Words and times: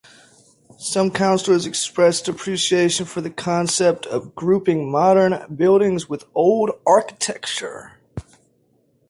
Some 0.79 1.11
councilors 1.11 1.67
expressed 1.67 2.27
appreciation 2.27 3.05
for 3.05 3.21
the 3.21 3.29
concept 3.29 4.07
of 4.07 4.33
grouping 4.33 4.89
modern 4.91 5.39
buildings 5.55 6.09
with 6.09 6.23
old 6.33 6.71
architecture. 6.87 7.99